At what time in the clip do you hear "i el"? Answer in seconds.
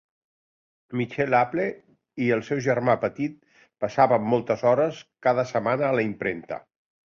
2.29-2.41